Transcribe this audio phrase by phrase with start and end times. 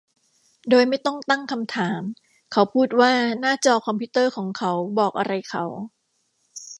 [0.69, 2.01] โดยไม่ต้องตั้งคำถาม
[2.51, 5.63] เขาพูดว่าหน้าจอคอมพิวเตอร์ของเขาบอกอะไรเขา